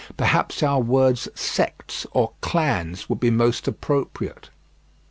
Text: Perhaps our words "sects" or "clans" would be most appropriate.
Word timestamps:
Perhaps 0.17 0.63
our 0.63 0.79
words 0.79 1.29
"sects" 1.35 2.07
or 2.11 2.31
"clans" 2.41 3.07
would 3.07 3.19
be 3.19 3.29
most 3.29 3.67
appropriate. 3.67 4.49